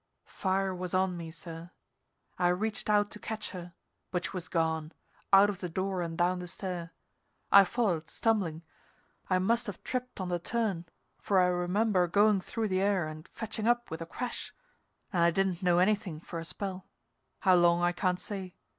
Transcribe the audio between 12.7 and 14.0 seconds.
air and fetching up